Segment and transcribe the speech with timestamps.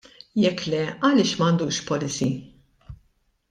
[0.45, 2.33] Jekk le għaliex m'għandux policy?